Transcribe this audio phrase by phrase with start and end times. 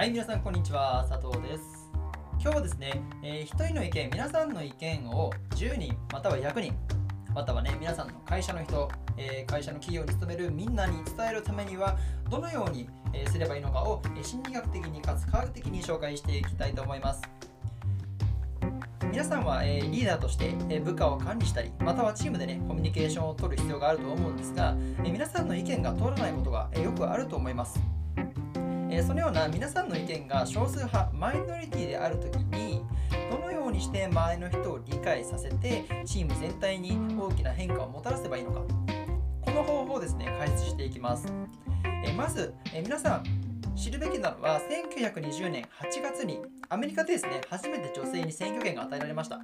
[0.00, 1.62] はい、皆さんこんにちは、佐藤です。
[2.40, 6.74] 今日はですね、えー、1人の意見、皆さんの意見を10人、または100人、
[7.34, 11.98] またはね、皆さんの会社の人、えー会社の企業に勤めるみんなに伝えるためには、
[12.30, 17.20] どのように、えーすればいいのかを、え心理学的にかつ科学的に紹介していきたいと思います。
[19.12, 24.74] 皆さんは、えリーダーとして、え部下を管理したり、またはチームでね、コミュニケーションを取る必要があると思うんですが、
[25.04, 27.78] え皆さんの意見が通らないことが、えよくあると思います。
[28.92, 32.82] えーそのような皆さんの意見が少数派マイノリティであるときに
[33.30, 38.60] どのようにして周りの人を理解させてチーム全体に大きな変化をもたらせばいいのか。
[39.42, 41.26] この方法をですね解説していきます、
[42.04, 43.24] えーまず、えー皆さん
[43.74, 44.60] 知るべきなのは
[44.92, 49.40] 1920年8月にアメリカでですね初めて女性に選挙権が与えられました。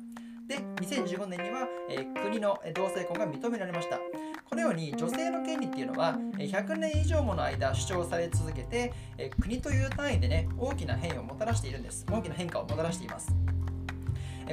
[0.46, 3.98] で2015年には、えー国の同性婚が認められました。
[4.48, 8.92] このように女性の権利っていうのは100年以上もの間主張され続けて
[9.40, 12.06] 国という単位でね大きな変異をもたらしているんです。
[12.10, 13.34] 大きな変化をもたらしています。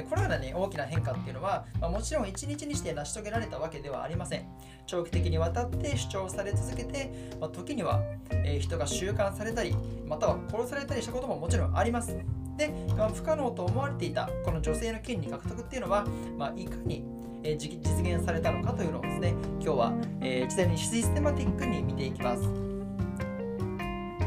[0.02, 4.48] このような、ね、大きな変化っていうのは、まあもちろん1日にして成し遂げられたわけではありません。
[4.86, 12.16] 長期的にわたって主張され続けて、まあ時には、えー人が収監されたりまたは殺されたりしたことももちろんあります。
[12.56, 16.04] で、まあ不可能と思われていたこの女性の権利獲得っていうのは、
[16.36, 17.04] ま、いかに
[17.44, 22.42] え実現されたのかというのをですね今日は、えー、事前にシステマティックに見ていきます。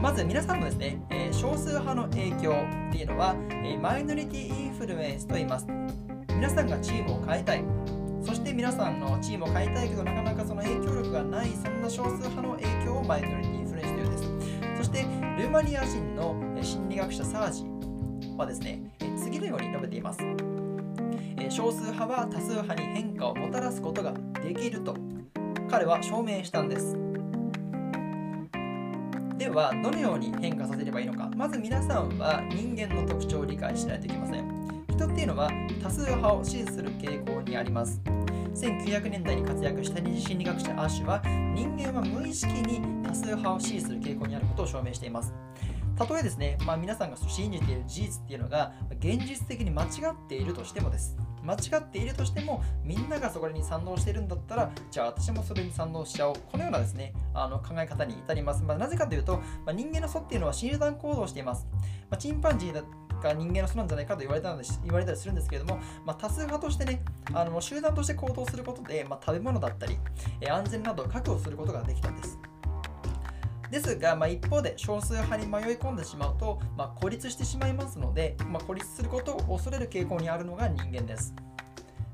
[0.02, 2.54] まず皆さんのですね、え少数派の影響
[2.90, 5.66] っていうのは、えマイノリティインフルエンスと言います。
[6.30, 7.64] 皆さんがチームを変えたい。
[8.22, 14.78] そして皆さんのチームを変えたいけどなかなかその影響力がないそんな少数派の影響をマイノリティインフルエンスというんです。
[14.78, 17.66] そしてルーマニア人の心理学者サージ
[18.38, 18.82] はですね、
[19.18, 20.20] 次のように述べています。
[21.58, 24.14] 少数派は多数派に変化をもたらすことが
[24.44, 24.96] できると
[25.68, 26.96] 彼は証明したんです。
[29.40, 31.32] ではどのように変化させればいいのか。
[31.36, 34.86] まず皆さんは人間の特徴を理解しないといけません。
[34.88, 35.50] 人っていうのは
[35.82, 38.00] 多数派を支持する傾向にあります。
[38.54, 41.24] 1900年代に活躍した二次心理学者アッシュは
[41.56, 45.34] 人間は無意識に多数派を支持する傾向にあることを証明しています。
[45.96, 51.18] たとえですね、まあ、皆さんが信じている事実っていうのが現実的に間違っているとしてもです。
[51.48, 56.36] 間違っているとしてもみんながそこに賛同しているんだったらじゃあ私もそれに賛同しちゃおう。
[56.52, 61.68] このようなですねあの考え方に至ります、まあ、なぜかというと、まあ、人間の祖っていうのは集団行動をしています、
[62.10, 62.84] まあ、チンパンジーだ
[63.22, 67.02] が人間の祖なんじゃないかと言われたので言われたりするんですけれども、まあ、多数派としてね
[67.34, 69.98] あの集団として行動することで、まあ、食べ物だったり
[70.42, 72.38] えー安全などを確保することができたんです。
[73.72, 81.34] ですが、まあ、一方で少数派に迷い込んでしまうと、まあ、孤立してしまいますので、まあ、孤立することを恐れる傾向にあるのが人間です。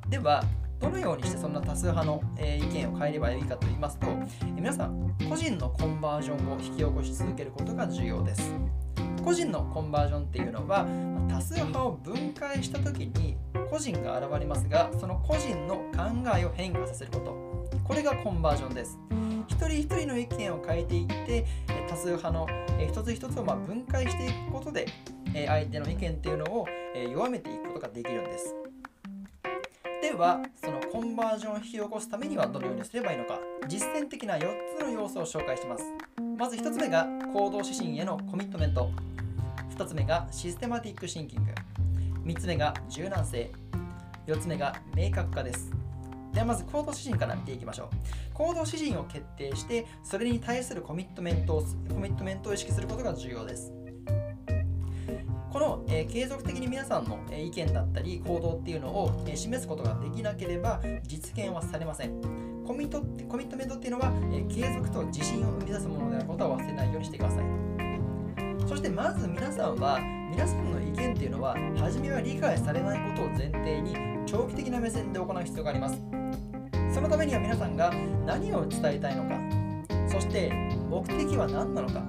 [0.09, 0.43] では
[0.79, 8.53] どのようにしてそんな多数派の、えー意見を変えればいいかと言いますと、えー皆さん個人のコンバージョンを引き起こし続けることが重要です。
[9.23, 10.85] 個人のコンバージョンっていうのは
[11.29, 13.37] 多数派を分解した時に
[13.69, 17.79] 個人が現れますがその個人の考えを変化させること。
[17.83, 18.99] これがコンバージョンです。
[19.67, 21.45] 人一人の意見を変えていって
[21.89, 22.47] 多数派の
[22.79, 24.87] 一つ一つをま分解していくことで
[25.47, 26.67] 相手の意見っていうのを
[27.11, 28.55] 弱めていくことができるんです。
[30.01, 33.39] ではそのコンバージョンを引き起こすためにはどのようにすればいいのか。
[33.67, 35.85] 実践的な4つの要素を紹介します。
[36.37, 38.91] まず1つ目が行動指針へのコミットメント。
[39.75, 41.51] 2つ目がシステマティックシンキング。
[42.25, 43.51] 3つ目が柔軟性。
[44.27, 45.82] 4つ目が明確化です。
[46.33, 47.89] ではまず行動指針から見ていきましょう。
[48.33, 53.71] 行動指針を決定してそれに対するコミットメントをコミットメントを意識することが重要です。
[55.51, 62.19] この、えー継続的に皆さんの、えー意見だったり行動っていうのを、えー示すことができなければ実現はされません。
[62.65, 67.43] コミットってコミットメントっていうのは、えー継続と自信を生み出すものであることを忘れないようにしてください。
[68.67, 69.99] そしてまず皆さんは
[70.31, 73.95] 皆さんの意見っていうのは初めは理解されないことを前提に
[74.25, 76.22] 長期的な目線で行う必要があります。
[76.93, 77.91] そのためには皆さんが
[78.25, 79.39] 何を伝えたいのか
[80.07, 80.51] そして
[80.89, 82.05] 目的は何なのか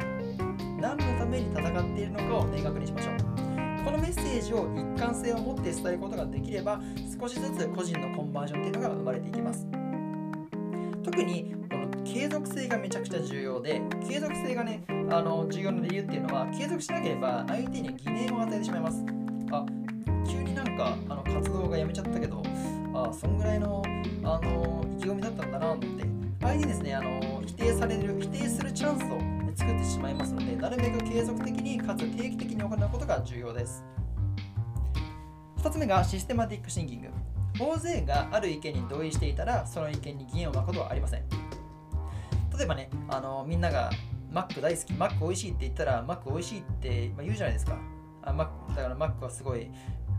[0.78, 3.14] 何のために戦っているのかを明確にしましょう。
[3.84, 6.81] このメッセージを一貫性を持って伝えることができれば
[7.19, 9.66] 少しずつ個人のコンバージョンっていうのが生まれていきます。
[11.02, 19.23] 特にこの継続性がめちゃくちゃ重要で継続性がねあの重要な理由っていうのは継続しなければ相手に疑念を与えてしまいます。
[21.34, 22.42] 活動がやめちゃったけど
[22.94, 23.82] あそんぐらいの
[24.22, 26.14] あの意気込みだったんだなって。
[26.44, 33.82] 相手ですねあの否定される否定するチャンスを作ってしまいますのでなるべく継続的にかつ定期的に行うことが重要です。
[35.58, 37.08] 2つ目がシステマティックシンキング。
[37.58, 41.22] 大勢がある意見に同意していたらその意見に疑念を巻くことはありません。
[42.56, 43.90] 例えばねあのみんなが
[44.31, 47.78] マック大好き、マック美味しいって言ったら、マック美味しいって、ま、言うじゃないですか。
[48.22, 49.70] あマックだからマックはすごい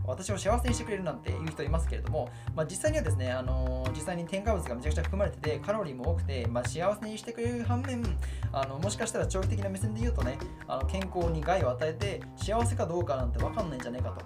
[0.06, 8.04] 私を幸せにしてくれるなんて言う人いますけれども、まあ、実際にはですね、あのー、実際に添加物がめちゃくちゃ含まれてて、カロリーも多くて、まあ、幸せにしてくれる反面、
[8.52, 14.24] あのもしかしたら長期的な目線で言うとね、あの健康に害を与えて、幸せかどうかなんて分かんないんじゃないかと。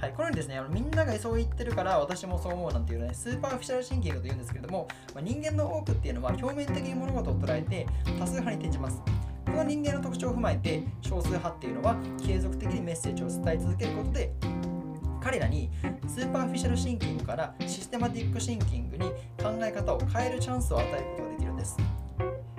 [0.00, 7.86] はい、このようにですね、あのみんながそう言ってるから私もそう思うなんていうね、 superficial thinking と言うんですけれども、まあ、人間の多くっていうのは表面的に物事を捉えて
[8.18, 9.02] 多数派に転じます。
[9.44, 14.32] この人間の特徴を踏まえて少数派っていうのは継続的にメッセージを伝え続けることで
[15.20, 15.70] 彼らに
[16.06, 21.76] superficial thinking から systematic thinking に考え方を変えるチャンスを与えることができるんです。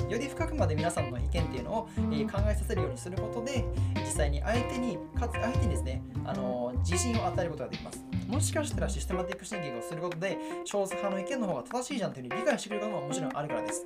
[0.09, 3.63] より深くまで皆さんの意見っていうのを、え考えさせるようにすることで
[3.95, 8.05] 実際に相手にかつ相手にですね、あの自信を与えることができます。
[8.27, 13.85] もしかしたら systematic thinking をすることで少数派の意見の方が正しいじゃんというふうに理解してくれることももちろんあるからです。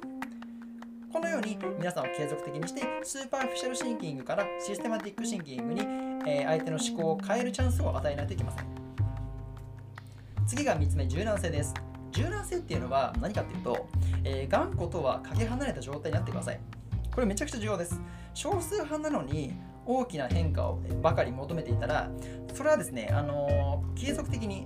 [1.14, 5.82] このように皆さんを継続的にして superficial thinking から systematic thinking に、
[6.26, 8.66] え相手の思考を変えるチャンスを与えないといけません。
[10.48, 11.74] 次が3つ目柔軟性です。
[12.12, 13.88] 柔軟性っていうのは何かっていうと、
[14.24, 16.60] えー、頑固とはかけ離れた状態になってください。
[17.14, 18.00] これめちゃくちゃ重要です。
[18.34, 19.54] 少数派なのに
[19.86, 22.10] 大きな変化をばかり求めていたら
[22.54, 24.66] それはですね、あのー、継続的に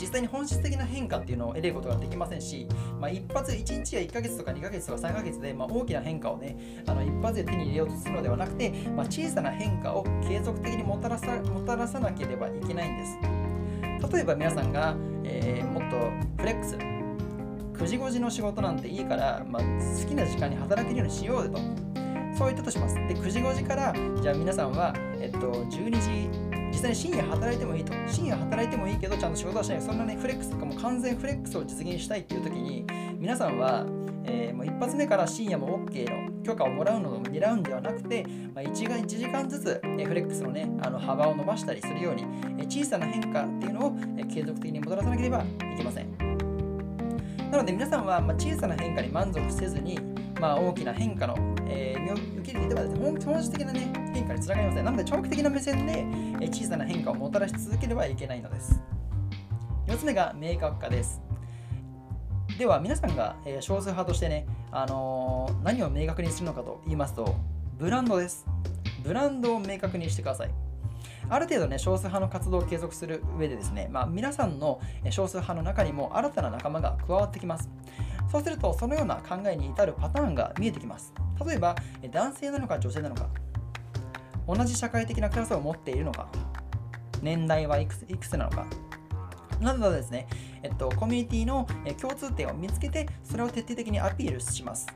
[0.00, 2.66] 実際に本質的な変化っていうのを得ることができませんし、
[2.98, 6.56] まあ、一発1日や1ヶ月とか2ヶ月とか3ヶ月で、まあ、大きな変化をね
[6.86, 13.18] あの一発で手に入れようとするのではなくて、まあ、小さな変化を継続的にもたらさもたらさなければいけないんです。
[14.12, 16.10] 例えば皆さんが、えー、もっと
[16.42, 21.58] フレックス9時5時の仕事なんていいから、まあ、好きな時間に働けるようにしようよと。
[22.36, 22.94] そう言ったとします。
[22.94, 26.49] で9時5時からじゃあ皆さんは、えっと、12時
[26.80, 27.92] 際に深夜働いてもいいと。
[28.06, 29.82] 深夜働いてもいいけどちゃんと仕事はしない。
[29.82, 32.86] そんなねフレックスとかも完全フレックスを実現したいっていう時に
[33.18, 33.84] 皆さんは、
[34.24, 38.24] えー、もう一発目から深夜も OK の許可をもらうのを狙うんではなくて、
[38.54, 42.24] まあ、1, 1時間ずつ、えフレックスのねあの幅を伸ばしたりするように、
[42.58, 45.44] え小さな変化っていうのを、え継続的に戻らさなければ
[45.74, 46.16] いけません。
[47.50, 49.98] なので皆さんは、ま小さな変化に満足せずに
[50.40, 51.34] まあ、大きな変化の、
[51.68, 54.84] えー、受け入れてはですね、本質的な、ね、変化につながりません。
[54.86, 56.06] なので、長期的な目線で、
[56.42, 58.80] え小さな変化をもたらし続ければいけないのです。
[59.86, 61.20] 4つ目が明確化です。
[62.58, 67.36] では、皆さんが、え少数派としてね、あのー、何を明確にするのかと言いますと、
[67.78, 68.46] ブランドです。
[69.04, 70.50] ブランドを明確にしてください。
[71.28, 77.70] ある程度ね、少数派の活動を継続する上でですね、まあ、皆さんの少数派の中にも新たな仲間が加わってきます。
[78.30, 81.12] そうするとそのような考えに至るパターンが見えてきます。
[81.44, 81.74] 例えば
[82.10, 83.28] 男性なのか女性なのか。
[84.46, 86.28] 同じ社会的なクラスを持っているのか。
[87.22, 88.66] 年代はいくついくつなのか。
[89.60, 90.26] などなどですね、
[90.62, 91.66] えっと、コミュニティの
[92.00, 94.86] 共通点を見つけてそれを徹底的にアピールします。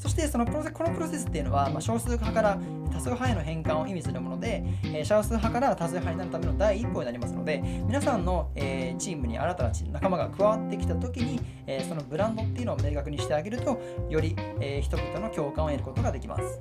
[0.00, 2.58] そしてそのプロセこのプロセスっていうのは、まあ、少数派から
[2.90, 16.60] 多数派への変換を意味するもので、えー、少数派から多数派になるための第一歩になりますので皆さんの、えー、チームに新たな仲間が加わってきた時に、えー、そのブランドっていうのを明確にしてあげるとより、え人々の共感を得ることができます。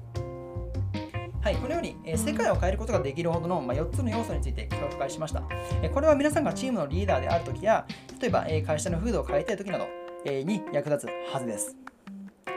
[1.41, 5.43] はい、このように、え世界を変えることができるほどの、まあ4つの要素について紹介しました、
[5.81, 7.85] えこれは皆さんがチームのリーダーであるときや、
[8.21, 9.87] 例えば、え会社の風土を変えたいときなど、
[10.25, 11.88] えに役立つはずです。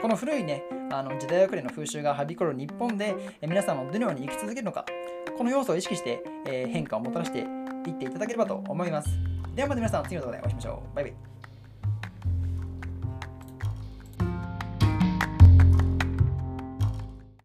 [0.03, 4.85] この古いね、あの時代遅れの風習がはびこる日本で、え皆さんはどのように生き続けるのか、
[5.37, 7.43] この要素を意識して、え変化をもたらしてい
[7.91, 9.17] っていただければと思います。
[9.55, 10.95] ではまた皆さん、次の動画でお会いしましょう。
[10.97, 11.32] バイバイ。